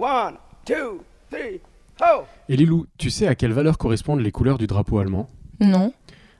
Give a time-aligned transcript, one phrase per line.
[0.00, 1.60] One, two, three,
[2.00, 2.24] ho!
[2.48, 5.28] Et Lilou, tu sais à quelle valeur correspondent les couleurs du drapeau allemand?
[5.60, 5.92] Non.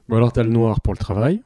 [0.08, 1.42] Bon alors t'as le noir pour le travail,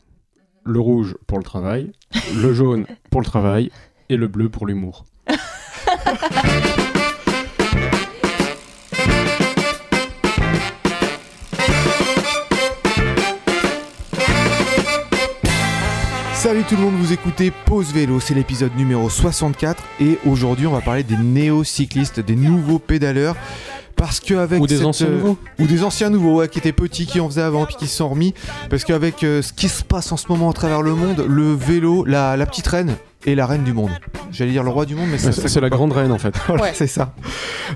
[0.65, 1.91] le rouge pour le travail,
[2.37, 3.73] le jaune pour le travail
[4.11, 5.07] et le bleu pour l'humour.
[16.45, 20.73] Salut tout le monde, vous écoutez Pause Vélo, c'est l'épisode numéro 64 et aujourd'hui on
[20.73, 23.35] va parler des néo-cyclistes, des nouveaux pédaleurs.
[23.97, 25.38] Parce qu'avec Ou des cette, anciens euh, nouveaux.
[25.59, 27.97] ou des anciens nouveaux ouais, qui étaient petits, qui en faisaient avant puis qui se
[27.97, 28.35] sont remis.
[28.69, 31.55] Parce qu'avec euh, ce qui se passe en ce moment à travers le monde, le
[31.55, 32.95] vélo, la, la petite reine
[33.27, 33.91] est la reine du monde.
[34.33, 36.19] J'allais dire le roi du monde, mais ça, Ouais, ça C'est la grande reine en
[36.19, 36.34] fait.
[36.48, 36.73] Voilà, Ouais.
[36.74, 37.12] c'est ça.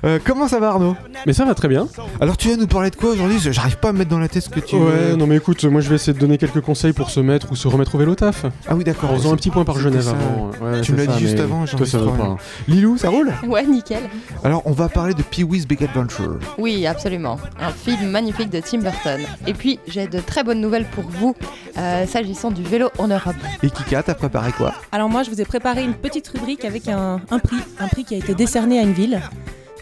[0.03, 0.95] Euh, comment ça va Arnaud?
[1.25, 1.87] Mais ça va très bien.
[2.21, 3.39] Alors tu vas nous parler de quoi aujourd'hui?
[3.41, 5.63] J'arrive pas à me mettre dans la tête ce que tu Ouais, non mais écoute,
[5.65, 7.97] moi je vais essayer de donner quelques conseils pour se mettre ou se remettre au
[7.97, 8.45] vélo taf.
[8.67, 9.11] Ah oui d'accord.
[9.11, 10.11] En faisant un petit point par Genève ça.
[10.11, 10.51] avant.
[10.61, 12.11] Ouais, Tu me l'as dit juste avant, j'en Toi ai ça pas.
[12.11, 12.37] rien.
[12.67, 13.31] Lilou, ça roule?
[13.47, 14.03] Ouais, nickel.
[14.43, 16.37] Alors on va parler de Pee-wee's Big Adventure.
[16.57, 17.39] Oui, absolument.
[17.59, 19.21] Un film magnifique de Tim Burton.
[19.47, 21.35] Et puis, j'ai de très bonnes nouvelles pour vous
[21.77, 23.35] euh, s'agissant du vélo en Europe.
[23.63, 24.73] Et Kika, t'as préparé quoi?
[24.91, 28.03] Alors moi, je vous ai préparé une petite rubrique avec un, un prix, un prix
[28.03, 29.21] qui a été décerné à une ville.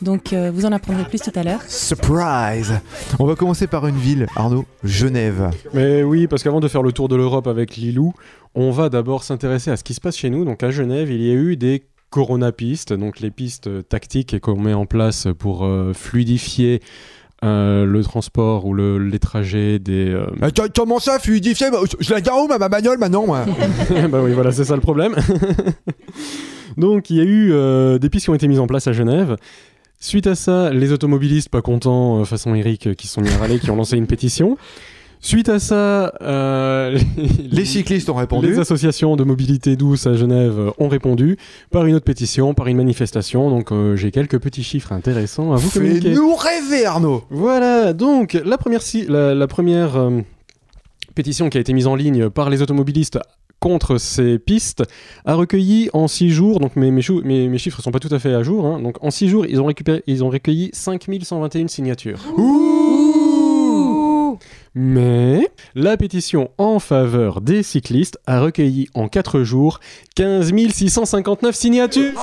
[0.01, 1.61] Donc euh, vous en apprendrez plus tout à l'heure.
[1.67, 2.79] Surprise
[3.19, 5.49] On va commencer par une ville, Arnaud, Genève.
[5.73, 8.13] Mais oui, parce qu'avant de faire le tour de l'Europe avec Lilou,
[8.55, 10.45] on va d'abord s'intéresser à ce qui se passe chez nous.
[10.45, 14.57] Donc à Genève, il y a eu des Corona pistes, donc les pistes tactiques qu'on
[14.57, 16.81] met en place pour euh, fluidifier
[17.43, 20.09] euh, le transport ou le- les trajets des.
[20.11, 20.25] euh,
[20.75, 21.67] comment ça, fluidifié
[21.99, 23.45] Je la gare où ma bagnole maintenant moi
[24.09, 25.15] bah oui, voilà, c'est ça le problème.
[26.77, 28.93] Donc, il y a eu euh, des pistes qui ont été mises en place à
[28.93, 29.35] Genève.
[29.99, 33.59] Suite à ça, les automobilistes pas contents, euh, façon Eric, qui sont mis à râler,
[33.59, 34.57] qui ont lancé une pétition.
[35.19, 38.47] Suite à ça, euh, les, Les cyclistes ont répondu.
[38.51, 41.37] les associations de mobilité douce à Genève ont répondu
[41.71, 43.49] par une autre pétition, par une manifestation.
[43.49, 46.09] Donc, euh, j'ai quelques petits chiffres intéressants à vous communiquer.
[46.13, 50.21] Fais-nous rêver, Arnaud Voilà, donc la première, la, la première euh,
[51.15, 53.19] pétition qui a été mise en ligne par les automobilistes
[53.59, 54.83] contre ces pistes
[55.25, 58.13] a recueilli en 6 jours, donc mes, mes, chou- mes, mes chiffres sont pas tout
[58.13, 60.69] à fait à jour, hein, donc en 6 jours ils ont, récupéré, ils ont recueilli
[60.73, 62.19] 5121 signatures.
[62.37, 62.96] Ouh
[64.75, 69.79] Mais la pétition en faveur des cyclistes a recueilli en 4 jours
[70.15, 72.13] 15 659 signatures.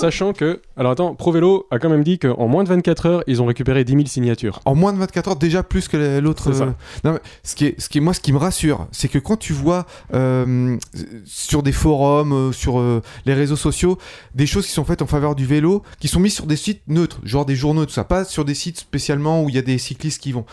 [0.00, 3.42] Sachant que, alors attends, ProVélo a quand même dit qu'en moins de 24 heures, ils
[3.42, 4.60] ont récupéré 10 000 signatures.
[4.64, 6.50] En moins de 24 heures, déjà plus que l'autre.
[6.50, 6.66] Euh,
[7.04, 9.18] Non, mais ce qui est, ce qui est, moi, ce qui me rassure, c'est que
[9.18, 10.76] quand tu vois euh,
[11.24, 13.98] sur des forums, euh, sur euh, les réseaux sociaux,
[14.34, 16.82] des choses qui sont faites en faveur du vélo, qui sont mises sur des sites
[16.88, 19.62] neutres, genre des journaux, tout ça, pas sur des sites spécialement où il y a
[19.62, 20.44] des cyclistes qui vont.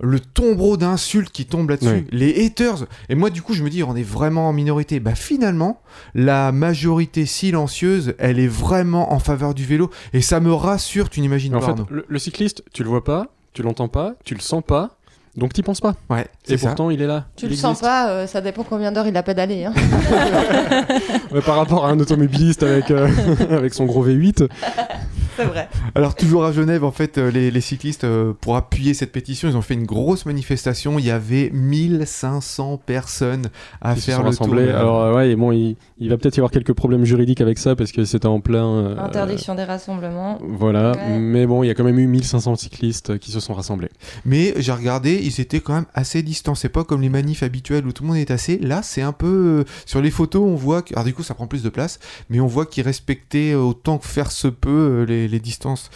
[0.00, 2.84] Le tombereau d'insultes qui tombe là-dessus, les haters.
[3.08, 5.00] Et moi, du coup, je me dis, on est vraiment en minorité.
[5.00, 5.80] Bah, finalement,
[6.14, 9.90] la majorité silencieuse, elle est vraiment en faveur du vélo.
[10.12, 11.86] Et ça me rassure, tu n'imagines En pas, fait, Arnaud.
[11.90, 14.96] le, le cycliste, tu le vois pas, tu l'entends pas, tu le sens pas,
[15.34, 15.94] donc t'y penses pas.
[16.10, 16.66] Ouais, Et c'est ça.
[16.68, 17.26] pourtant, il est là.
[17.36, 19.64] Tu il le sens pas, euh, ça dépend combien d'heures il a pédalé.
[19.64, 19.72] Hein.
[21.32, 23.08] Ouais, par rapport à un automobiliste avec, euh,
[23.50, 24.48] avec son gros V8.
[25.36, 25.68] C'est vrai.
[25.94, 29.48] Alors toujours à Genève, en fait, euh, les, les cyclistes, euh, pour appuyer cette pétition,
[29.48, 30.98] ils ont fait une grosse manifestation.
[30.98, 33.48] Il y avait 1500 personnes
[33.80, 34.74] à qui se faire sont le tour.
[34.78, 37.58] Alors, euh, ouais, et bon, il, il va peut-être y avoir quelques problèmes juridiques avec
[37.58, 38.66] ça parce que c'était en plein.
[38.66, 40.38] euh, Interdiction des rassemblements.
[40.42, 41.18] Voilà, Ouais.
[41.18, 43.88] mais bon, il y a quand même eu 1500 cyclistes qui se sont rassemblés.
[44.24, 46.54] Mais j'ai regardé, ils étaient quand même assez distants.
[46.54, 48.58] C'est pas comme les manifs habituels où tout le monde est assez.
[48.58, 49.64] Là, c'est un peu.
[49.84, 50.82] sur les photos, on voit.
[50.82, 50.94] Que...
[50.94, 51.98] Alors du coup, ça prend plus de place,
[52.30, 55.90] mais on voit qu'ils respectaient autant que faire se peut euh, les, distances.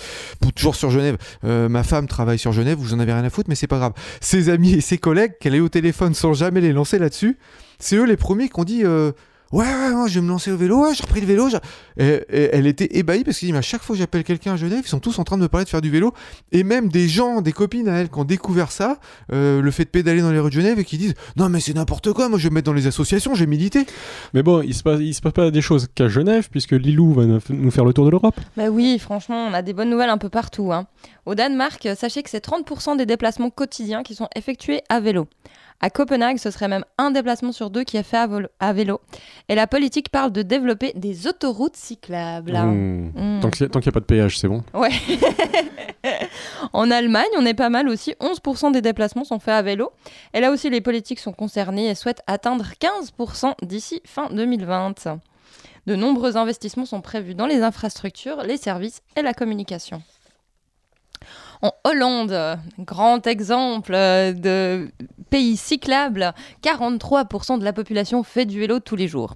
[0.54, 1.16] Toujours sur Genève.
[1.44, 3.78] Euh, ma femme travaille sur Genève, vous en avez rien à foutre, mais c'est pas
[3.78, 3.92] grave.
[4.20, 7.38] Ses amis et ses collègues, qu'elle est au téléphone sans jamais les lancer là-dessus,
[7.78, 8.82] c'est eux les premiers qui ont dit.
[8.84, 9.12] euh,
[9.52, 11.48] Ouais, ouais, ouais, je vais me lancer au vélo, ouais, j'ai repris le vélo.
[11.96, 14.52] Et, et elle était ébahie parce qu'elle dit, mais à chaque fois que j'appelle quelqu'un
[14.52, 16.14] à Genève, ils sont tous en train de me parler de faire du vélo.
[16.52, 18.98] Et même des gens, des copines à elle qui ont découvert ça,
[19.32, 21.58] euh, le fait de pédaler dans les rues de Genève et qui disent Non, mais
[21.58, 23.86] c'est n'importe quoi, moi je vais me mettre dans les associations, j'ai milité.
[24.34, 27.12] Mais bon, il se passe, il se passe pas des choses qu'à Genève puisque Lilou
[27.14, 28.38] va nous- nous faire le tour de l'Europe.
[28.56, 30.72] Bah oui, franchement, on a des bonnes nouvelles un peu partout.
[30.72, 30.86] hein.
[31.26, 35.26] Au Danemark, sachez que c'est 30% des déplacements quotidiens qui sont effectués à vélo.
[35.82, 38.18] À Copenhague, ce serait même un déplacement sur deux qui est fait
[38.60, 39.00] à, vélo.
[39.48, 42.52] Et la politique parle de développer des autoroutes cyclables.
[42.52, 43.12] Mmh.
[43.14, 43.40] Mmh.
[43.40, 44.62] Tant qu'il n'y a pas de péage, c'est bon.
[44.74, 44.90] Ouais.
[46.74, 48.14] en Allemagne, on est pas mal aussi.
[48.20, 49.90] 11% des déplacements sont faits à vélo.
[50.34, 55.18] Et là aussi, les politiques sont concernées et souhaitent atteindre 15% d'ici fin 2020.
[55.86, 60.02] De nombreux investissements sont prévus dans les infrastructures, les services et la communication.
[61.62, 64.90] En Hollande, grand exemple euh, de
[65.28, 69.34] pays cyclable, 43% de la population fait du vélo tous les jours.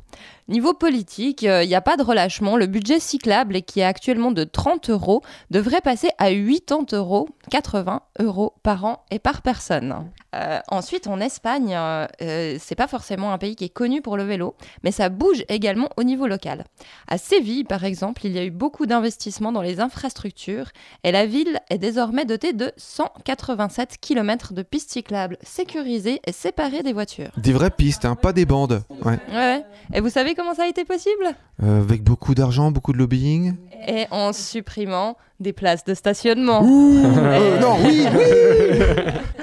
[0.49, 2.57] Niveau politique, il n'y a pas de relâchement.
[2.57, 8.03] Le budget cyclable, qui est actuellement de 30 euros, devrait passer à 80 euros, 80
[8.21, 10.11] euros par an et par personne.
[10.35, 14.17] Euh, ensuite, en Espagne, euh, euh, c'est pas forcément un pays qui est connu pour
[14.17, 16.65] le vélo, mais ça bouge également au niveau local.
[17.09, 20.71] À Séville, par exemple, il y a eu beaucoup d'investissements dans les infrastructures
[21.05, 26.85] et la ville est désormais dotée de 187 km de pistes cyclables sécurisées et séparées
[26.85, 27.31] des voitures.
[27.37, 28.85] Des vraies pistes, hein, pas des bandes.
[29.05, 29.19] Ouais.
[29.29, 29.65] Ouais, ouais.
[29.93, 31.35] Et vous savez comment ça a été possible?
[31.63, 33.57] Euh, avec beaucoup d'argent, beaucoup de lobbying.
[33.89, 36.63] Et en supprimant des places de stationnement.
[36.65, 38.07] Euh, non, oui,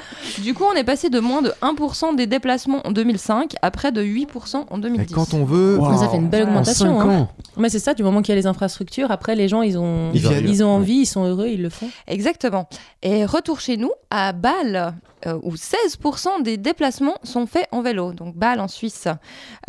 [0.44, 3.92] Du coup, on est passé de moins de 1% des déplacements en 2005 à près
[3.92, 5.14] de 8% en Mais 2010.
[5.14, 5.78] quand on veut.
[5.78, 5.98] Wow.
[5.98, 7.00] Ça fait une belle En augmentation.
[7.00, 7.28] 5 hein.
[7.58, 10.12] Mais c'est ça, du moment qu'il y a les infrastructures, après les gens ils ont,
[10.14, 11.90] ils ont envie, ils sont heureux, ils le font.
[12.08, 12.68] Exactement.
[13.04, 14.96] Et retour chez nous, à Bâle,
[15.26, 19.08] euh, où 16% des déplacements sont faits en vélo, donc Bâle en Suisse.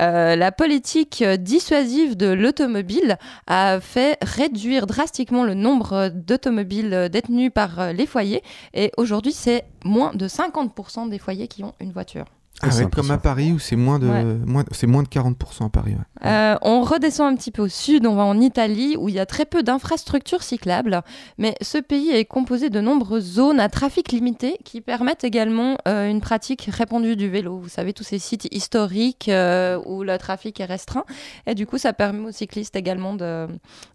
[0.00, 7.80] Euh, la politique dissuasive de l'automobile a fait réduire drastiquement le nombre d'automobiles détenus par
[7.80, 8.42] euh, les foyers.
[8.74, 12.26] Et aujourd'hui, c'est moins de 50% des foyers qui ont une voiture.
[12.62, 14.24] Ah ouais, comme à Paris où c'est moins de Ouais.
[14.46, 15.92] moins, c'est moins de 40% à Paris.
[15.92, 16.28] ouais.
[16.30, 19.18] Euh, on redescend un petit peu au sud, on va en Italie où il y
[19.18, 21.02] a très peu d'infrastructures cyclables,
[21.38, 26.08] mais ce pays est composé de nombreuses zones à trafic limité qui permettent également euh,
[26.08, 27.58] une pratique répandue du vélo.
[27.58, 31.04] Vous savez, tous ces sites historiques euh, où le trafic est restreint,
[31.46, 33.48] et du coup ça permet aux cyclistes également de,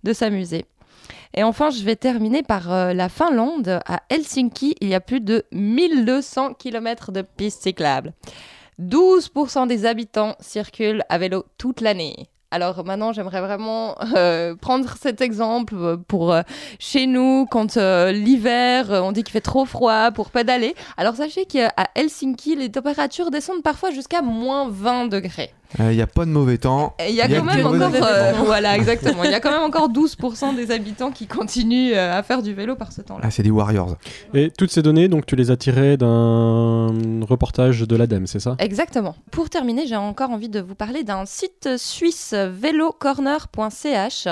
[0.03, 0.65] de s'amuser.
[1.33, 3.79] Et enfin, je vais terminer par euh, la Finlande.
[3.85, 8.11] À Helsinki, il y a plus de 1200 km de pistes cyclables.
[8.79, 12.29] 12% des habitants circulent à vélo toute l'année.
[12.49, 16.43] Alors maintenant, j'aimerais vraiment euh, prendre cet exemple euh, pour euh,
[16.79, 20.73] chez nous, quand euh, l'hiver, on dit qu'il fait trop froid pour pédaler.
[20.95, 25.51] Alors sachez qu'à Helsinki, les températures descendent parfois jusqu'à moins 20 degrés.
[25.79, 26.95] Il n'y a pas de mauvais temps.
[27.07, 29.23] Il y a y a quand même encore, euh, voilà, exactement.
[29.23, 32.53] Il y a quand même encore 12% des habitants qui continuent euh, à faire du
[32.53, 33.21] vélo par ce temps-là.
[33.23, 33.97] Ah, c'est des Warriors.
[34.33, 36.87] Et toutes ces données, donc tu les as tirées d'un
[37.27, 38.55] reportage de l'ADEME, c'est ça?
[38.59, 39.15] Exactement.
[39.31, 44.27] Pour terminer, j'ai encore envie de vous parler d'un site suisse vélocorner.ch.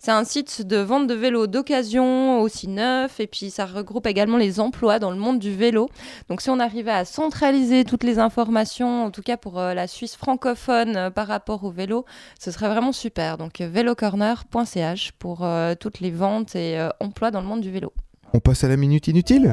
[0.00, 4.36] C'est un site de vente de vélos d'occasion, aussi neuf, et puis ça regroupe également
[4.36, 5.88] les emplois dans le monde du vélo.
[6.28, 9.88] Donc si on arrivait à centraliser toutes les informations, en tout cas pour euh, la
[9.88, 12.04] Suisse francophone euh, par rapport au vélo,
[12.38, 13.38] ce serait vraiment super.
[13.38, 17.70] Donc euh, vélocorner.ch pour euh, toutes les ventes et euh, emplois dans le monde du
[17.70, 17.92] vélo.
[18.34, 19.52] On passe à la minute inutile.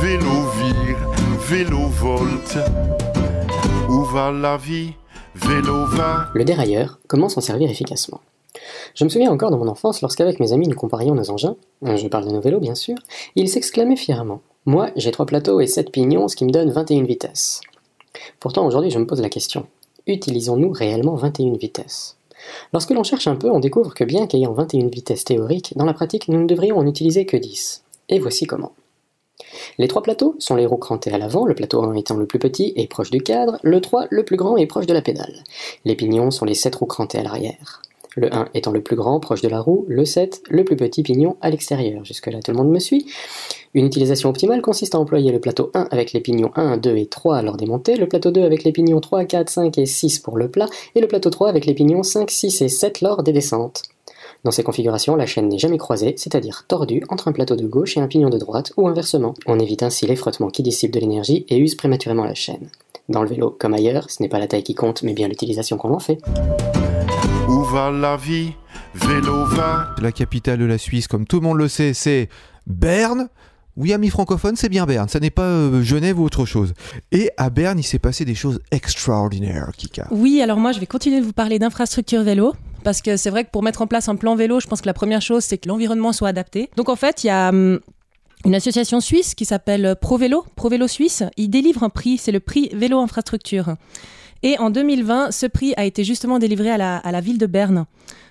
[0.00, 0.98] Vélo vire,
[1.48, 2.58] vélo volte.
[3.88, 4.94] Où va la vie?
[5.42, 8.20] Le dérailleur, comment s'en servir efficacement.
[8.94, 11.96] Je me souviens encore de mon enfance lorsqu'avec mes amis nous comparions nos engins, euh,
[11.96, 12.96] je parle de nos vélos bien sûr,
[13.34, 14.40] ils s'exclamaient fièrement.
[14.64, 17.60] Moi, j'ai trois plateaux et sept pignons, ce qui me donne 21 vitesses.
[18.40, 19.66] Pourtant, aujourd'hui, je me pose la question.
[20.06, 22.16] Utilisons-nous réellement 21 vitesses?
[22.72, 25.94] Lorsque l'on cherche un peu, on découvre que bien qu'ayant 21 vitesses théoriques, dans la
[25.94, 27.84] pratique, nous ne devrions en utiliser que 10.
[28.08, 28.72] Et voici comment.
[29.78, 32.38] Les trois plateaux sont les roues crantées à l'avant, le plateau 1 étant le plus
[32.38, 35.44] petit et proche du cadre, le 3 le plus grand et proche de la pédale.
[35.84, 37.82] Les pignons sont les 7 roues crantées à l'arrière.
[38.14, 41.02] Le 1 étant le plus grand, proche de la roue, le 7, le plus petit
[41.02, 42.02] pignon à l'extérieur.
[42.02, 43.06] Jusque-là, tout le monde me suit.
[43.74, 47.06] Une utilisation optimale consiste à employer le plateau 1 avec les pignons 1, 2 et
[47.06, 50.20] 3 lors des montées, le plateau 2 avec les pignons 3, 4, 5 et 6
[50.20, 53.22] pour le plat, et le plateau 3 avec les pignons 5, 6 et 7 lors
[53.22, 53.82] des descentes.
[54.46, 57.96] Dans ces configurations, la chaîne n'est jamais croisée, c'est-à-dire tordue entre un plateau de gauche
[57.96, 59.34] et un pignon de droite, ou inversement.
[59.46, 62.70] On évite ainsi les frottements qui dissipent de l'énergie et usent prématurément la chaîne.
[63.08, 65.78] Dans le vélo, comme ailleurs, ce n'est pas la taille qui compte, mais bien l'utilisation
[65.78, 66.20] qu'on en fait.
[67.48, 68.52] Où va la vie?
[68.94, 69.88] Vélo va.
[70.00, 72.28] La capitale de la Suisse, comme tout le monde le sait, c'est
[72.68, 73.28] Berne.
[73.76, 75.08] Oui, amis francophones, c'est bien Berne.
[75.08, 76.72] Ça n'est pas euh, Genève ou autre chose.
[77.10, 80.06] Et à Berne, il s'est passé des choses extraordinaires, Kika.
[80.12, 82.54] Oui, alors moi je vais continuer de vous parler d'infrastructure vélo.
[82.86, 84.86] Parce que c'est vrai que pour mettre en place un plan vélo, je pense que
[84.86, 86.70] la première chose, c'est que l'environnement soit adapté.
[86.76, 87.80] Donc en fait, il y a hum,
[88.44, 91.24] une association suisse qui s'appelle ProVélo, ProVélo Suisse.
[91.36, 93.74] Il délivre un prix, c'est le prix Vélo Infrastructure.
[94.44, 97.86] Et en 2020, ce prix a été justement délivré à la, ville de Berne.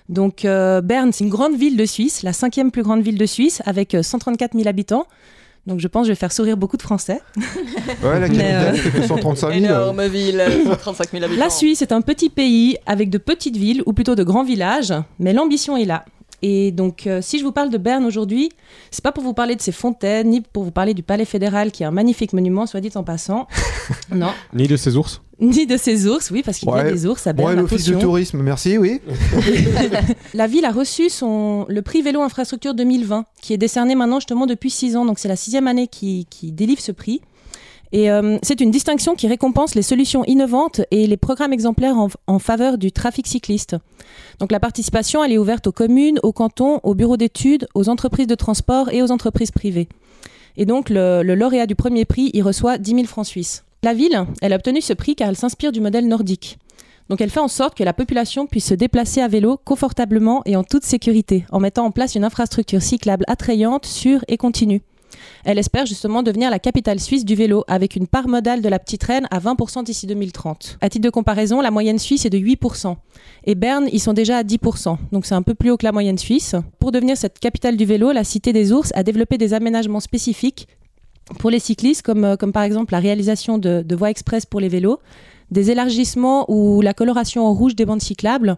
[0.08, 3.26] Donc euh, Berne, c'est une grande ville de Suisse, la cinquième plus grande ville de
[3.26, 5.06] Suisse, avec euh, 134 000 habitants.
[5.66, 7.20] Donc je pense que je vais faire sourire beaucoup de Français.
[8.02, 9.92] Ouais, la capitale, euh, c'est que 135 000.
[10.08, 10.44] ville,
[10.80, 11.40] 35 000 habitants.
[11.40, 14.92] La Suisse est un petit pays avec de petites villes, ou plutôt de grands villages,
[15.18, 16.04] mais l'ambition est là.
[16.42, 18.50] Et donc, euh, si je vous parle de Berne aujourd'hui,
[18.90, 21.72] c'est pas pour vous parler de ses fontaines, ni pour vous parler du Palais fédéral,
[21.72, 23.48] qui est un magnifique monument, soit dit en passant.
[24.14, 24.30] non.
[24.52, 25.22] Ni de ces ours.
[25.38, 27.50] Ni de ses ours, oui, parce qu'il y a des ours à Berne.
[27.50, 28.08] Ouais, l'office de attention.
[28.08, 29.00] tourisme, merci, oui.
[30.34, 34.46] La ville a reçu son, le prix Vélo Infrastructure 2020, qui est décerné maintenant justement
[34.46, 35.04] depuis six ans.
[35.04, 37.20] Donc c'est la sixième année qui, qui délivre ce prix.
[37.96, 42.76] Euh, c'est une distinction qui récompense les solutions innovantes et les programmes exemplaires en, faveur
[42.78, 43.76] du trafic cycliste.
[44.38, 48.26] Donc la participation, elle est ouverte aux communes, aux cantons, aux bureaux d'études, aux entreprises
[48.26, 49.88] de transport et aux entreprises privées.
[50.58, 53.64] Et donc le, lauréat du premier prix, il reçoit 10 000 francs suisses.
[53.82, 56.58] La ville, elle a obtenu ce prix car elle s'inspire du modèle nordique.
[57.08, 60.56] Donc elle fait en sorte que la population puisse se déplacer à vélo confortablement et
[60.56, 64.82] en toute sécurité, en mettant en place une infrastructure cyclable attrayante, sûre et continue.
[65.46, 68.80] Elle espère justement devenir la capitale suisse du vélo, avec une part modale de la
[68.80, 70.78] petite reine à 20% d'ici 2030.
[70.80, 72.96] À titre de comparaison, la moyenne suisse est de 8%.
[73.44, 75.92] Et Berne, ils sont déjà à 10%, donc c'est un peu plus haut que la
[75.92, 76.56] moyenne suisse.
[76.80, 80.66] Pour devenir cette capitale du vélo, la Cité des Ours a développé des aménagements spécifiques
[81.38, 84.58] pour les cyclistes, comme, euh, comme par exemple la réalisation de, de voies express pour
[84.58, 84.98] les vélos,
[85.52, 88.56] des élargissements ou la coloration en rouge des bandes cyclables,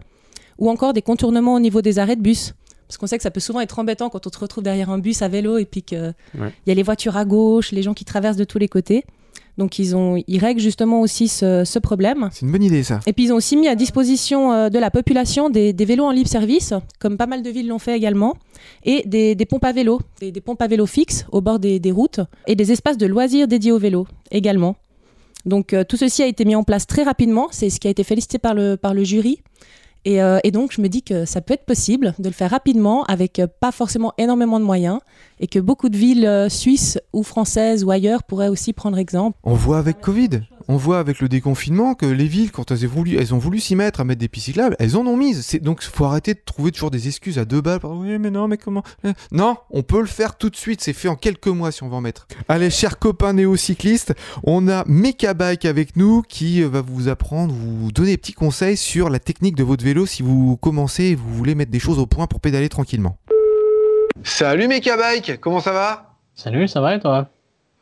[0.57, 2.55] ou encore des contournements au niveau des arrêts de bus.
[2.89, 4.97] Parce qu'on sait que ça peut souvent être embêtant quand on se retrouve derrière un
[4.97, 6.51] bus à vélo et puis qu'il Ouais.
[6.65, 9.05] y a les voitures à gauche, les gens qui traversent de tous les côtés.
[9.59, 12.29] Donc ils, ont, ils règlent justement aussi ce, ce problème.
[12.31, 12.99] C'est une bonne idée, ça.
[13.05, 16.05] Et puis ils ont aussi mis à disposition euh, de la population des, des vélos
[16.05, 18.37] en libre service, comme pas mal de villes l'ont fait également,
[18.85, 21.79] et des, des pompes à vélo, des, des pompes à vélo fixes au bord des,
[21.91, 24.77] routes, et des espaces de loisirs dédiés au vélo également.
[25.45, 27.91] Donc euh, tout ceci a été mis en place très rapidement, c'est ce qui a
[27.91, 29.41] été félicité par le, par le jury.
[30.05, 32.51] Et, euh, et donc je me dis que ça peut être possible de le faire
[32.51, 34.99] rapidement avec euh, pas forcément énormément de moyens
[35.39, 39.37] et que beaucoup de villes euh, suisses ou françaises ou ailleurs pourraient aussi prendre exemple.
[39.43, 42.89] On voit avec Covid, on voit avec le déconfinement que les villes, quand elles ont
[42.89, 45.45] voulu, elles ont voulu s'y mettre à mettre des pistes cyclables, elles en ont mises.
[45.45, 47.79] C'est donc faut arrêter de trouver toujours des excuses à deux balles.
[47.83, 48.83] Oui, mais non, mais comment?
[49.05, 50.81] Euh, Non, on peut le faire tout de suite.
[50.81, 52.27] C'est fait en quelques mois si on va en mettre.
[52.47, 54.13] Allez, chers copains néo-cyclistes,
[54.43, 58.77] on a Mekabike avec nous qui euh, va vous apprendre, vous donner des petits conseils
[58.77, 61.99] sur la technique de votre vélo si vous commencez et vous voulez mettre des choses
[61.99, 63.17] au point pour pédaler tranquillement.
[64.23, 66.08] Salut Mekabike, comment ça va?
[66.39, 67.27] Salut, ça va et toi?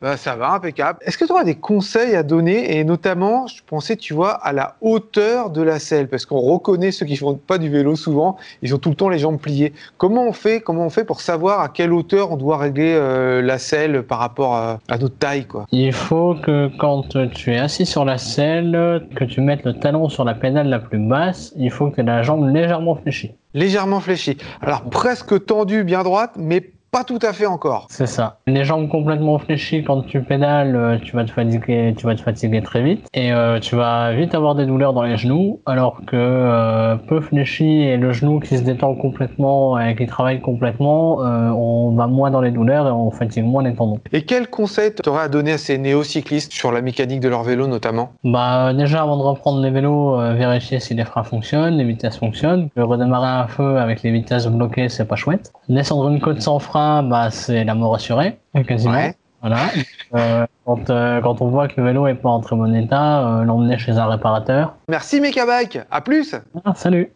[0.02, 0.98] Bah, ça va, impeccable.
[1.02, 2.76] Est-ce que tu auras des conseils à donner?
[2.76, 6.90] Et notamment, je pensais, tu vois, à la hauteur de la selle, parce qu'on reconnaît
[6.90, 9.74] ceux qui font pas du vélo souvent, ils ont tout le temps les jambes pliées.
[9.96, 13.42] Comment on fait Comment on fait pour savoir à quelle hauteur on doit régler euh,
[13.42, 15.66] la selle par rapport à, à notre taille, quoi?
[15.70, 20.08] Il faut que quand tu es assis sur la selle, que tu mettes le talon
[20.08, 23.30] sur la pédale la plus basse, il faut que tu aies la jambe légèrement fléchie.
[23.54, 24.36] Légèrement fléchie.
[24.60, 27.86] Alors presque tendue, bien droite, mais pas tout à fait encore.
[27.90, 28.38] C'est ça.
[28.46, 32.22] Les jambes complètement fléchies quand tu pédales, euh, tu vas te fatiguer, tu vas te
[32.22, 36.00] fatiguer très vite et euh, tu vas vite avoir des douleurs dans les genoux, alors
[36.06, 41.22] que euh, peu fléchi et le genou qui se détend complètement et qui travaille complètement,
[41.22, 44.00] euh, on va moins dans les douleurs et on fatigue moins les tendons.
[44.12, 47.42] Et quel conseil tu aurais à donner à ces néo-cyclistes sur la mécanique de leur
[47.42, 48.10] vélo notamment?
[48.24, 52.68] Bah déjà avant de reprendre les vélos, vérifier si les freins fonctionnent, les vitesses fonctionnent.
[52.76, 55.52] Redémarrer un feu avec les vitesses bloquées, c'est pas chouette.
[55.68, 58.94] Descendre une côte sans frein, bah c'est la mort assurée, quasiment.
[58.94, 59.14] Ouais.
[59.40, 59.70] Voilà.
[60.14, 63.26] Euh, quand, euh, quand on voit que le vélo est pas en très bon état,
[63.26, 64.74] euh, l'emmener chez un réparateur.
[64.88, 67.12] Merci Mekabike, à plus Ah, salut.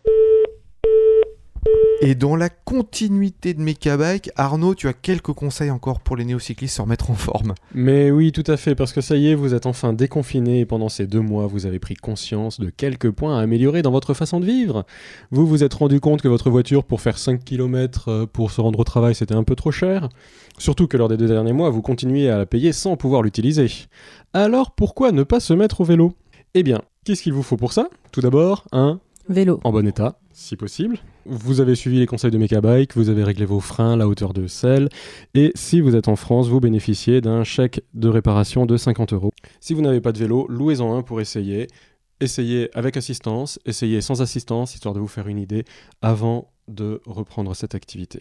[2.04, 6.74] Et dans la continuité de Mekabike, Arnaud, tu as quelques conseils encore pour les néocyclistes
[6.74, 7.54] se remettre en forme.
[7.74, 10.66] Mais oui, tout à fait, parce que ça y est, vous êtes enfin déconfiné et
[10.66, 14.14] pendant ces deux mois, vous avez pris conscience de quelques points à améliorer dans votre
[14.14, 14.84] façon de vivre.
[15.30, 18.80] Vous vous êtes rendu compte que votre voiture, pour faire 5 km pour se rendre
[18.80, 20.08] au travail, c'était un peu trop cher.
[20.58, 23.70] Surtout que lors des deux derniers mois, vous continuez à la payer sans pouvoir l'utiliser.
[24.32, 26.14] Alors pourquoi ne pas se mettre au vélo?
[26.54, 27.88] Eh bien, qu'est-ce qu'il vous faut pour ça?
[28.10, 28.98] Tout d'abord, un
[29.28, 29.60] Vélo.
[29.62, 30.98] en bon état, si possible.
[31.26, 34.46] Vous avez suivi les conseils de Mekabike, vous avez réglé vos freins, la hauteur de
[34.46, 34.88] selle,
[35.34, 39.30] et si vous êtes en France, vous bénéficiez d'un chèque de réparation de 50 euros.
[39.60, 41.68] Si vous n'avez pas de vélo, louez-en un pour essayer.
[42.20, 45.64] Essayez avec assistance, essayez sans assistance, histoire de vous faire une idée
[46.02, 48.20] avant de reprendre cette activité.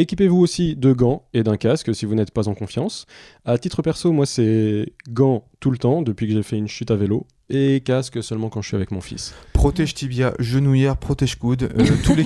[0.00, 3.06] Équipez-vous aussi de gants et d'un casque si vous n'êtes pas en confiance.
[3.44, 6.92] À titre perso, moi c'est gants tout le temps depuis que j'ai fait une chute
[6.92, 9.34] à vélo et casque seulement quand je suis avec mon fils.
[9.54, 12.22] Protège tibia, genouillère, protège coude, euh, tous les.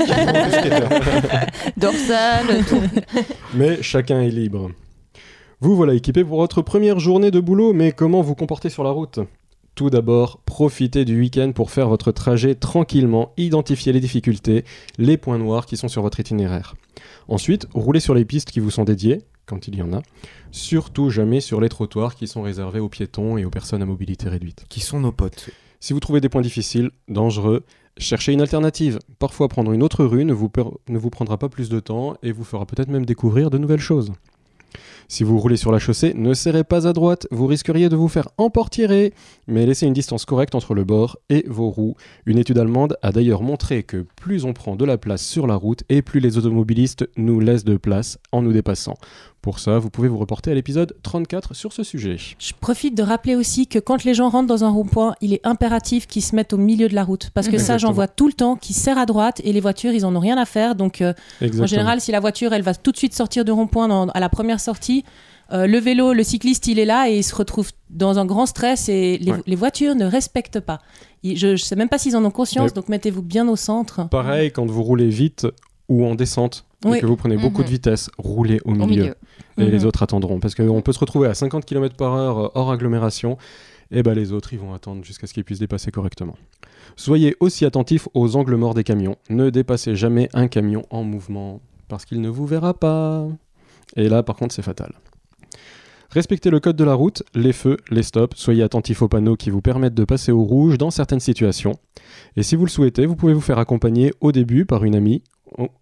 [1.78, 2.82] Dorsale, tout.
[3.54, 4.70] Mais chacun est libre.
[5.60, 8.90] Vous voilà équipé pour votre première journée de boulot, mais comment vous comporter sur la
[8.90, 9.20] route?
[9.74, 14.64] Tout d'abord, profitez du week-end pour faire votre trajet tranquillement, identifier les difficultés,
[14.98, 16.74] les points noirs qui sont sur votre itinéraire.
[17.26, 20.02] Ensuite, roulez sur les pistes qui vous sont dédiées, quand il y en a.
[20.50, 24.28] Surtout jamais sur les trottoirs qui sont réservés aux piétons et aux personnes à mobilité
[24.28, 24.66] réduite.
[24.68, 25.48] Qui sont nos potes.
[25.80, 27.64] Si vous trouvez des points difficiles, dangereux,
[27.96, 28.98] cherchez une alternative.
[29.18, 30.50] Parfois prendre une autre rue ne vous,
[30.88, 33.80] ne vous prendra pas plus de temps et vous fera peut-être même découvrir de nouvelles
[33.80, 34.12] choses.
[35.08, 38.08] Si vous roulez sur la chaussée, ne serrez pas à droite, vous risqueriez de vous
[38.08, 39.12] faire emportirer,
[39.46, 41.94] mais laissez une distance correcte entre le bord et vos roues.
[42.26, 45.56] Une étude allemande a d'ailleurs montré que plus on prend de la place sur la
[45.56, 48.94] route et plus les automobilistes nous laissent de place en nous dépassant.
[49.42, 52.16] Pour ça, vous pouvez vous reporter à l'épisode 34 sur ce sujet.
[52.38, 55.44] Je profite de rappeler aussi que quand les gens rentrent dans un rond-point, il est
[55.44, 57.30] impératif qu'ils se mettent au milieu de la route.
[57.34, 57.92] Parce que ça, j'en Exactement.
[57.92, 60.38] vois tout le temps, qui serrent à droite et les voitures, ils en ont rien
[60.38, 60.76] à faire.
[60.76, 61.64] Donc, euh, Exactement.
[61.64, 64.28] en général, si la voiture, elle va tout de suite sortir du rond-point à la
[64.28, 65.01] première sortie,
[65.52, 68.46] euh, le vélo, le cycliste, il est là et il se retrouve dans un grand
[68.46, 69.38] stress et les, Ouais.
[69.46, 70.78] les voitures ne respectent pas.
[71.24, 74.08] Je ne sais même pas s'ils en ont conscience, Mais- donc mettez-vous bien au centre.
[74.08, 75.46] Pareil, quand vous roulez vite
[75.88, 76.98] ou en descente Oui.
[76.98, 77.66] et que vous prenez beaucoup Mhm.
[77.66, 78.84] de vitesse, roulez au milieu.
[78.84, 79.14] Au milieu.
[79.58, 79.86] Et les Mhm.
[79.86, 80.40] autres attendront.
[80.40, 83.36] Parce qu'on peut se retrouver à 50 km par heure euh, hors agglomération,
[83.90, 86.34] et ben les autres, ils vont attendre jusqu'à ce qu'ils puissent dépasser correctement.
[86.96, 89.16] Soyez aussi attentifs aux angles morts des camions.
[89.28, 93.26] Ne dépassez jamais un camion en mouvement, parce qu'il ne vous verra pas.
[93.96, 94.92] Et là, par contre, c'est fatal.
[96.10, 99.48] Respectez le code de la route, les feux, les stops, soyez attentifs aux panneaux qui
[99.48, 101.72] vous permettent de passer au rouge dans certaines situations.
[102.36, 105.22] Et si vous le souhaitez, vous pouvez vous faire accompagner au début par une amie,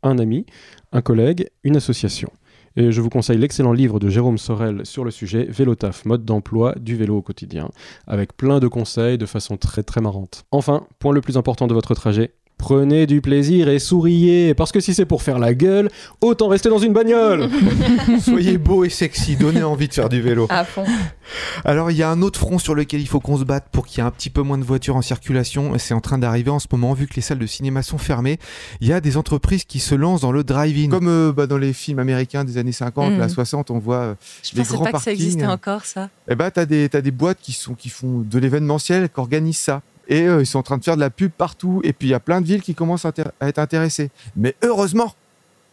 [0.05, 0.47] un ami,
[0.93, 2.31] un collègue, une association.
[2.77, 6.77] Et je vous conseille l'excellent livre de Jérôme Sorel sur le sujet Vélotaf, mode d'emploi
[6.81, 7.69] du vélo au quotidien,
[8.07, 10.45] avec plein de conseils de façon très très marrante.
[10.53, 14.81] Enfin, point le plus important de votre trajet, prenez du plaisir et souriez, parce que
[14.81, 15.89] si c'est pour faire la gueule,
[16.21, 17.49] autant rester dans une bagnole
[18.21, 20.47] Soyez beau et sexy, donnez envie de faire du vélo.
[20.51, 20.85] À fond.
[21.65, 23.87] Alors il y a un autre front sur lequel il faut qu'on se batte pour
[23.87, 25.73] qu'il y ait un petit peu moins de voitures en circulation.
[25.79, 28.39] C'est en train d'arriver en ce moment vu que les salles de cinéma sont fermées.
[28.81, 30.89] Il y a des entreprises qui se lancent dans le drive-in.
[30.91, 33.19] Comme euh, bah, dans les films américains des années 50, Mhm.
[33.19, 36.11] là 60, on voit euh, Je Les pensais grands pas que ça existait encore, ça.
[36.29, 39.57] eh ben, t'as des, t'as des boîtes qui, sont, qui font de l'événementiel, qui organisent
[39.59, 39.83] ça.
[40.11, 41.81] Et euh, ils sont en train de faire de la pub partout.
[41.85, 44.11] Et puis il y a plein de villes qui commencent à, être intéressées.
[44.37, 45.15] Mais heureusement,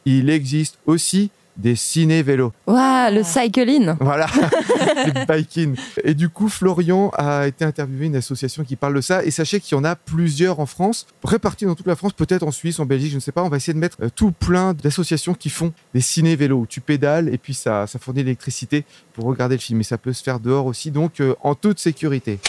[0.06, 2.54] il existe aussi des ciné-vélos.
[2.68, 3.96] Waouh, le cycling.
[4.00, 4.28] Voilà,
[5.08, 5.74] les bike-in.
[6.04, 9.24] Et du coup, Florian a été interviewé une association qui parle de ça.
[9.26, 12.44] Et sachez qu'il y en a plusieurs en France, répartis dans toute la France, peut-être
[12.44, 13.44] en Suisse, en Belgique, je ne sais pas.
[13.44, 16.80] On va essayer de mettre euh, tout plein d'associations qui font des ciné-vélos où tu
[16.80, 19.80] pédales et puis ça, ça fournit l'électricité pour regarder le film.
[19.80, 22.40] Et ça peut se faire dehors aussi, donc euh, en toute sécurité.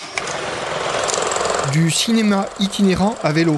[1.72, 3.56] Du cinéma itinérant à vélo.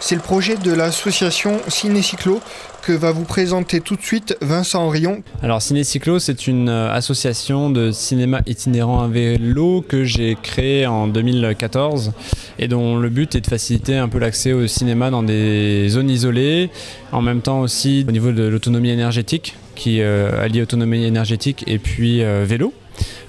[0.00, 2.40] C'est le projet de l'association Ciné Cyclo
[2.82, 5.22] que va vous présenter tout de suite Vincent Rion.
[5.42, 10.86] Alors Ciné Cyclo, c'est une euh, association de cinéma itinérant à vélo que j'ai créée
[10.86, 12.12] en 2014
[12.58, 16.08] et dont le but est de faciliter un peu l'accès au cinéma dans des zones
[16.08, 16.70] isolées,
[17.12, 21.78] en même temps aussi au niveau de l'autonomie énergétique qui euh, allie autonomie énergétique et
[21.78, 22.72] puis euh, vélo.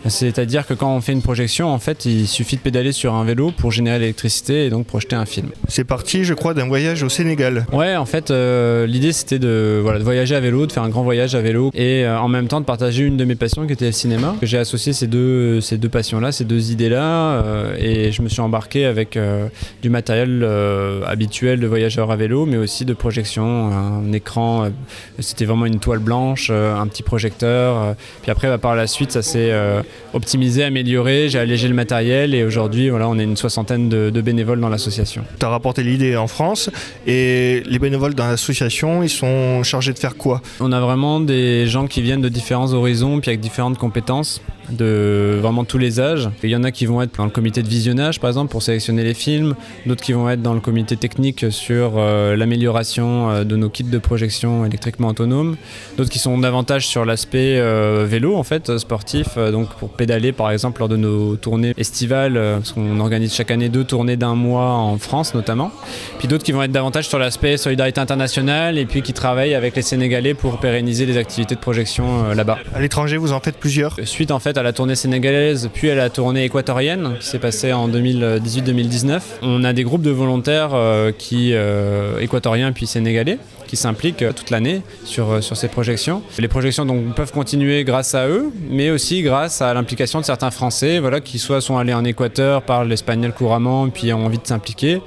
[0.08, 3.24] C'est-à-dire que quand on fait une projection, en fait, il suffit de pédaler sur un
[3.24, 5.50] vélo pour générer l'électricité et donc projeter un film.
[5.68, 7.66] C'est parti, je crois, d'un voyage au Sénégal.
[7.72, 10.90] Ouais, en fait, euh, l'idée c'était de, voilà, de voyager à vélo, de faire un
[10.90, 13.66] grand voyage à vélo et euh, en même temps de partager une de mes passions
[13.68, 14.36] qui était le cinéma.
[14.42, 18.42] J'ai associé ces deux, ces deux passions-là, ces deux idées-là euh, et je me suis
[18.42, 19.18] embarqué avec
[19.82, 20.48] du matériel
[21.06, 24.70] habituel de voyageur à vélo, mais aussi de projection, un écran.
[25.20, 27.96] c'était vraiment une toile blanche, un petit projecteur.
[28.22, 29.52] puis après, bah, par la suite, ça s'est
[30.14, 31.30] optimisé, amélioré.
[31.30, 34.70] J'ai allégé le matériel et aujourd'hui, voilà, on est une soixantaine de, de bénévoles dans
[34.70, 35.24] l'association.
[35.40, 36.70] Tu as rapporté l'idée en France
[37.08, 40.42] et les bénévoles dans l'association, ils sont chargés de faire quoi?
[40.60, 45.40] On a vraiment des gens qui viennent de différents horizons, puis avec différentes compétences, de
[45.42, 46.30] vraiment tous les âges.
[46.44, 48.64] Il y en a qui vont être dans le comité de visionnage, par exemple, pour
[48.64, 49.56] sélectionner les films,
[49.86, 53.84] d'autres qui vont être dans le comité technique sur euh, l'amélioration euh, de nos kits
[53.84, 55.58] de projection électriquement autonomes,
[55.98, 60.52] d'autres qui sont davantage sur l'aspect euh, vélo, en fait, sportif, donc pour pédaler, par
[60.52, 64.70] exemple, lors de nos tournées estivales, parce qu'on organise chaque année deux tournées d'un mois
[64.74, 65.72] en France, notamment.
[66.20, 69.76] Puis d'autres qui vont être davantage sur l'aspect solidarité internationale et puis qui travaillent avec
[69.76, 72.60] les Sénégalais pour pérenniser les activités de projection euh, là-bas.
[72.74, 73.96] À l'étranger, vous en faites plusieurs?
[74.04, 77.74] Suite en fait à la tournée sénégalaise, puis à la tournée équatorienne qui s'est passée
[77.74, 83.40] en 2018-2019, on a des groupes de volontaires euh, qui euh, équatoriens puis sénégalais
[83.72, 86.22] qui s'impliquent euh, toute l'année sur, euh, sur ces projections.
[86.38, 90.52] Les projections donc peuvent continuer grâce à eux, mais aussi grâce à l'implication de certains
[90.52, 94.46] Français, voilà, qui soit sont allés en Équateur, parlent l'espagnol couramment, puis ont envie de
[94.46, 95.02] s'impliquer.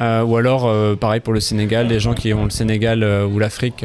[0.00, 3.84] Euh, ou alors, pareil pour le Sénégal, des gens qui ont le Sénégal ou l'Afrique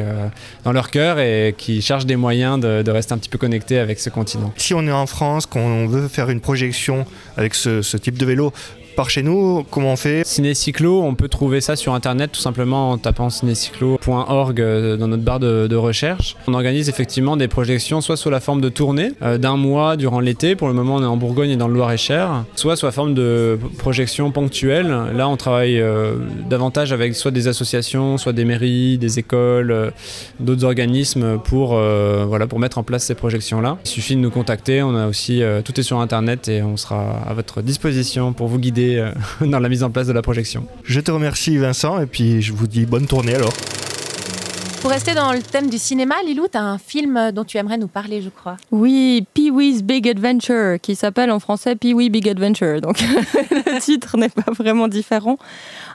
[0.64, 3.78] dans leur cœur et qui cherchent des moyens de, de rester un petit peu connectés
[3.78, 4.52] avec ce continent.
[4.56, 7.04] Si on est en France, qu'on veut faire une projection
[7.36, 8.52] avec ce type de vélo,
[8.94, 10.24] par chez nous, comment on fait?
[10.24, 15.22] Cinécyclo, on peut trouver ça sur internet tout simplement en tapant cinécyclo.org euh, dans notre
[15.22, 16.36] barre de, recherche.
[16.46, 20.20] On organise effectivement des projections soit sous la forme de tournée euh, d'un mois durant
[20.20, 22.92] l'été, pour le moment on est en Bourgogne et dans le Loir-et-Cher, soit sous la
[22.92, 24.94] forme de projections ponctuelles.
[25.14, 26.14] Là on travaille euh,
[26.48, 29.92] davantage avec soit des associations, soit des mairies, des écoles,
[30.38, 33.78] d'autres organismes pour, voilà, pour mettre en place ces projections-là.
[33.84, 37.20] Il suffit de nous contacter, on a aussi, tout est sur internet et on sera
[37.26, 40.66] à votre disposition pour vous guider euh, dans la mise en place de la projection.
[40.84, 43.54] Je te remercie Vincent et puis je vous dis bonne tournée alors.
[44.84, 47.78] Pour rester dans le thème du cinéma, Lilou, tu as un film dont tu aimerais
[47.78, 48.58] nous parler, je crois.
[48.70, 52.82] Oui, Pee-wee's Big Adventure, qui s'appelle en français Pee-wee Big Adventure.
[52.82, 53.00] Donc
[53.50, 55.38] le titre n'est pas vraiment différent.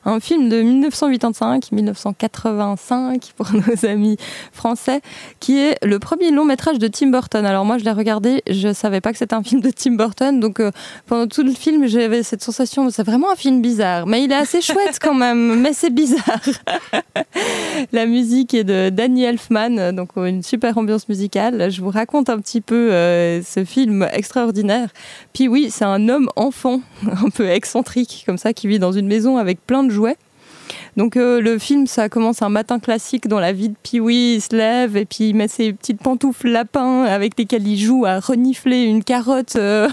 [0.05, 4.17] Un film de 1985-1985 pour nos amis
[4.51, 5.01] français,
[5.39, 7.45] qui est le premier long métrage de Tim Burton.
[7.45, 10.39] Alors moi, je l'ai regardé, je savais pas que c'était un film de Tim Burton,
[10.39, 10.71] donc euh,
[11.05, 14.35] pendant tout le film, j'avais cette sensation, c'est vraiment un film bizarre, mais il est
[14.35, 16.39] assez chouette quand même, mais c'est bizarre.
[17.91, 21.71] La musique est de Danny Elfman, donc une super ambiance musicale.
[21.71, 24.89] Je vous raconte un petit peu euh, ce film extraordinaire.
[25.33, 29.07] Puis oui, c'est un homme enfant, un peu excentrique comme ça, qui vit dans une
[29.07, 30.17] maison avec plein de jouets.
[30.99, 34.41] Donc euh, le film, ça commence un matin classique dans la vie de Pee-wee, il
[34.41, 38.19] se lève et puis il met ses petites pantoufles lapins avec lesquelles il joue à
[38.19, 39.87] renifler une carotte euh,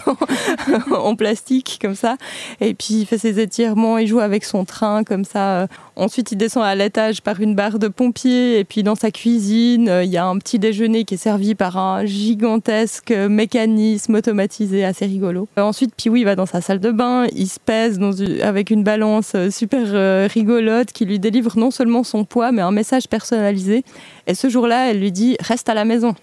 [0.91, 2.17] en plastique comme ça.
[2.61, 5.61] Et puis il fait ses étirements, il joue avec son train comme ça.
[5.61, 5.67] Euh.
[5.95, 10.01] Ensuite, il descend à l'étage par une barre de pompier et puis dans sa cuisine,
[10.03, 15.07] il y a un petit déjeuner qui est servi par un gigantesque mécanisme automatisé assez
[15.07, 15.49] rigolo.
[15.57, 17.99] Ensuite, Pee-wee va dans sa salle de bain, il se pèse
[18.43, 23.07] avec une balance super rigolote qui lui délivre non seulement son poids mais un message
[23.07, 23.85] personnalisé.
[24.27, 26.15] Et ce jour-là, elle lui dit reste à la maison.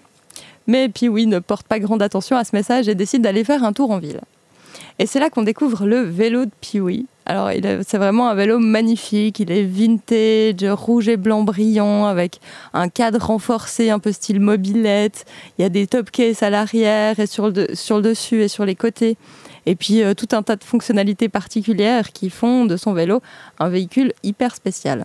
[0.66, 3.72] Mais Pee-wee ne porte pas grande attention à ce message et décide d'aller faire un
[3.72, 4.20] tour en ville.
[4.98, 7.06] Et c'est là qu'on découvre le vélo de Pee-wee.
[7.24, 7.50] Alors,
[7.86, 9.38] c'est vraiment un vélo magnifique.
[9.38, 12.40] Il est vintage, rouge et blanc brillant, avec
[12.72, 15.24] un cadre renforcé, un peu style mobilette.
[15.56, 18.74] Il y a des top cases à l'arrière et sur le dessus et sur les
[18.74, 19.16] côtés.
[19.66, 23.20] Et puis, euh, tout un tas de fonctionnalités particulières qui font de son vélo
[23.58, 25.04] un véhicule hyper spécial.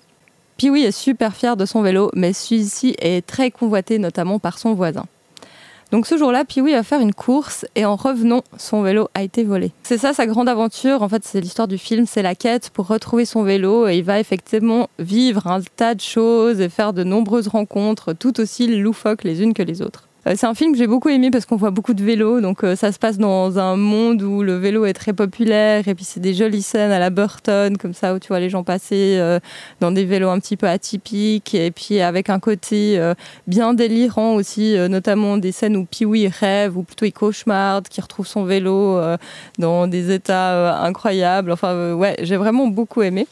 [0.57, 4.73] Pee-wee est super fier de son vélo, mais celui-ci est très convoité, notamment par son
[4.73, 5.05] voisin.
[5.91, 9.43] Donc ce jour-là, Pee-wee va faire une course et en revenant, son vélo a été
[9.43, 9.71] volé.
[9.81, 12.87] C'est ça sa grande aventure, en fait c'est l'histoire du film, c'est la quête pour
[12.87, 17.03] retrouver son vélo et il va effectivement vivre un tas de choses et faire de
[17.03, 20.08] nombreuses rencontres tout aussi loufoques les unes que les autres.
[20.27, 22.63] Euh, C'est un film que j'ai beaucoup aimé parce qu'on voit beaucoup de vélos, donc
[22.63, 26.03] euh, ça se passe dans un monde où le vélo est très populaire et puis
[26.03, 29.15] c'est des jolies scènes à la Burton comme ça où tu vois les gens passer
[29.17, 29.39] euh,
[29.79, 32.99] dans des vélos un petit peu atypiques et puis avec un côté
[33.47, 38.27] bien délirant aussi, notamment des scènes où Pee-wee rêve ou plutôt il cauchemarde, qui retrouve
[38.27, 38.99] son vélo
[39.57, 41.51] dans des états incroyables.
[41.51, 43.27] Enfin ouais, j'ai vraiment beaucoup aimé.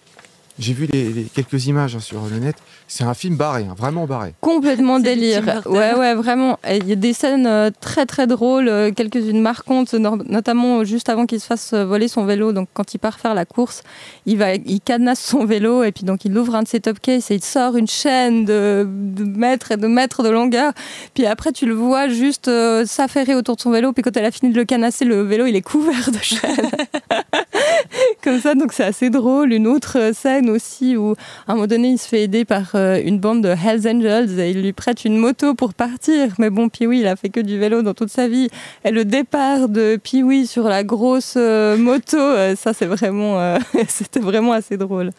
[0.59, 2.55] J'ai vu les, les- quelques images hein, sur le net.
[2.87, 4.33] C'est un film barré, hein, vraiment barré.
[4.41, 5.43] Complètement délire.
[5.65, 6.57] Ouais, ouais, vraiment.
[6.69, 11.25] Il y a des scènes euh, très, très drôles, euh, quelques-unes marquantes, notamment juste avant
[11.25, 12.53] qu'il se fasse euh, voler son vélo.
[12.53, 13.83] Donc, quand il part faire la course,
[14.25, 16.99] il, va, il cadenasse son vélo et puis donc il ouvre un de ses top
[16.99, 20.71] cases et il sort une chaîne de, de mètres et de mètres de longueur.
[21.13, 23.91] Puis après, tu le vois juste euh, s'affairer autour de son vélo.
[23.93, 26.71] Puis quand elle a fini de le canasser, le vélo, il est couvert de chaînes.
[28.27, 29.53] Ça, donc c'est assez drôle.
[29.53, 31.13] Une autre euh, scène aussi où
[31.47, 34.37] à un moment donné, il se fait aider par euh, une bande de Hells Angels
[34.37, 36.33] et il lui prête une moto pour partir.
[36.37, 38.49] Mais bon, Pee-wee, il a fait que du vélo dans toute sa vie.
[38.83, 42.17] Et le départ de Pee-wee sur la grosse euh, moto,
[42.57, 45.11] ça, c'est vraiment, c'était vraiment assez drôle.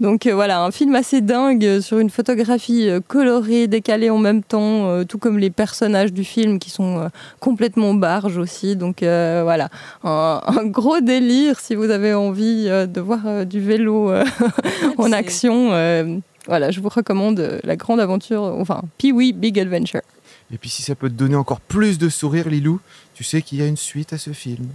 [0.00, 4.18] Donc euh, voilà, un film assez dingue euh, sur une photographie euh, colorée, décalée en
[4.18, 8.74] même temps, euh, tout comme les personnages du film qui sont euh, complètement barges aussi.
[8.74, 9.68] Donc euh, voilà,
[10.02, 14.24] un, un gros délire si vous avez envie euh, de voir euh, du vélo euh,
[14.98, 15.72] en action.
[15.72, 20.02] euh, voilà, je vous recommande la grande aventure, enfin Pee-wee Big Adventure.
[20.52, 22.80] Et puis si ça peut te donner encore plus de sourire, Lilou,
[23.14, 24.66] tu sais qu'il y a une suite à ce film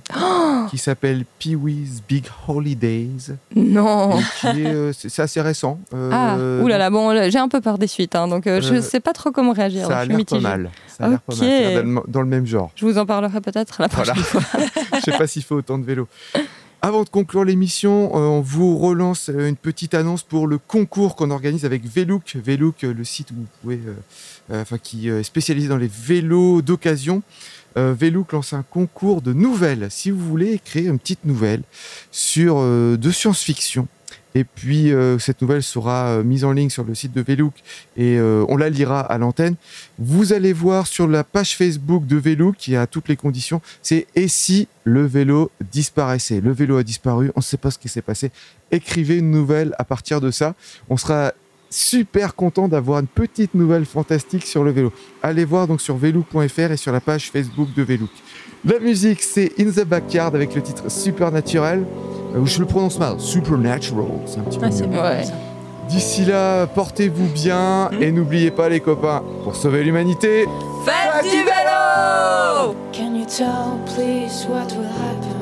[0.70, 3.34] qui s'appelle Pee-wee's Big Holidays.
[3.56, 4.20] Non.
[4.46, 5.80] euh, c'est assez récent.
[5.94, 8.82] euh, Ah, oulala, bon, j'ai un peu peur des suites, hein, donc euh, je Euh,
[8.82, 9.88] sais pas trop comment réagir.
[9.88, 10.70] Ça a l'air pas mal.
[10.88, 12.02] Ça a l'air pas mal.
[12.08, 12.72] Dans le- même genre.
[12.76, 14.14] Je vous en parlerai peut-être la Voilà.
[14.14, 14.42] prochaine fois.
[14.96, 16.08] Je sais pas s'il faut autant de vélos.
[16.82, 21.30] Avant de conclure l'émission, euh, on vous relance une petite annonce pour le concours qu'on
[21.32, 22.38] organise avec Velook.
[22.42, 23.82] Velook, le site où vous pouvez,
[24.54, 27.22] enfin, qui est spécialisé dans les vélos d'occasion.
[27.78, 29.88] Euh, Velook lance un concours de nouvelles.
[29.90, 31.62] Si vous voulez créer une petite nouvelle
[32.12, 33.88] sur euh, de science-fiction,
[34.36, 37.54] Et puis, euh, cette nouvelle sera euh, mise en ligne sur le site de Velook
[37.98, 39.56] et on la lira à l'antenne.
[39.98, 44.08] Vous allez voir sur la page Facebook de Velook, qui a toutes les conditions, c'est
[44.16, 47.90] «Et si le vélo disparaissait?» Le vélo a disparu, on ne sait pas ce qui
[47.90, 48.32] s'est passé.
[48.72, 50.56] Écrivez une nouvelle à partir de ça.
[50.90, 51.34] On sera
[51.70, 54.92] super content d'avoir une petite nouvelle fantastique sur le vélo.
[55.22, 58.10] Allez voir donc sur velook.fr et sur la page Facebook de Velook.
[58.66, 61.86] La musique, c'est In the Backyard avec le titre Supernaturel.
[62.36, 64.06] Euh, je le prononce mal, Supernatural.
[64.26, 65.00] C'est un petit peu Ah, mieux.
[65.00, 65.24] Ouais.
[65.90, 70.46] D'ici là, portez-vous bien et n'oubliez pas les copains, pour sauver l'humanité,
[70.86, 75.36] Faites du vélo Can you tell, please, what will happen?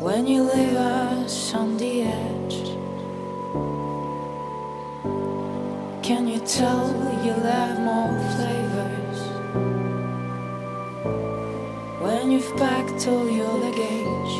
[0.00, 1.97] When you leave us on the
[6.08, 6.88] Can you tell
[7.22, 9.20] you'll have more flavors
[12.00, 14.34] when you've packed all your luggage?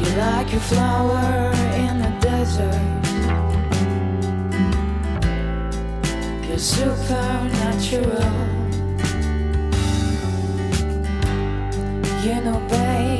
[0.00, 2.95] You're like a flower in the desert.
[6.58, 8.32] Supernatural.
[12.24, 13.15] You know, babe,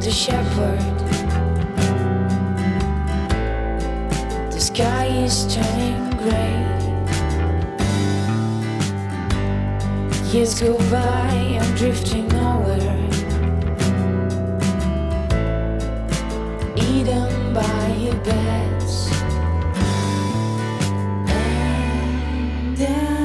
[0.00, 0.80] the shepherd.
[4.50, 6.64] The sky is turning gray.
[10.32, 12.98] Years go by, I'm drifting nowhere.
[16.76, 19.10] Eaten by your beds.
[21.28, 23.23] And then